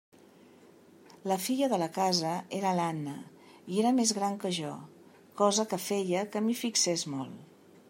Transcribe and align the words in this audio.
La 1.31 1.35
filla 1.47 1.67
de 1.73 1.77
la 1.81 1.89
casa 1.97 2.31
era 2.61 2.71
l'Anna, 2.79 3.13
i 3.75 3.79
era 3.83 3.93
més 3.99 4.15
gran 4.21 4.41
que 4.45 4.53
jo, 4.61 4.73
cosa 5.45 5.69
que 5.75 5.83
feia 5.87 6.27
que 6.33 6.45
m'hi 6.47 6.57
fixés 6.65 7.09
molt. 7.17 7.41